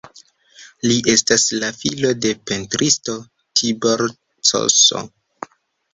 [0.91, 3.19] Li estas la filo de pentristo
[3.61, 4.05] Tibor
[4.53, 4.81] Cs.